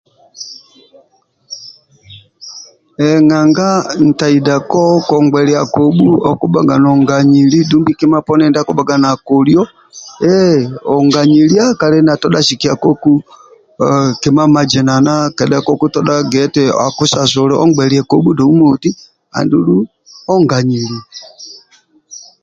Nanga 3.27 3.69
ntaidako 4.07 4.81
kongbelia 5.07 5.61
kobhu 5.75 6.09
okubhaga 6.31 6.75
nonganili 6.83 7.59
dumbi 7.69 7.91
kima 7.99 8.19
poni 8.25 8.43
ndia 8.47 8.65
kibhaga 8.67 8.95
na 9.03 9.09
kolio 9.27 9.63
ehhh 10.31 10.61
onganyilia 10.95 11.65
kali 11.79 11.97
na 12.05 12.13
todha 12.21 12.41
sikiakoku 12.47 13.13
kima 14.21 14.43
mazinana 14.55 15.13
kedhabkokutoha 15.37 16.15
gia 16.29 16.43
eti 16.47 16.63
akusasule 16.85 17.53
ongbelie 17.63 18.01
kobhu 18.09 18.31
dou 18.37 18.51
moti 18.59 18.89
andulu 19.37 19.75
onganyilie 20.33 21.01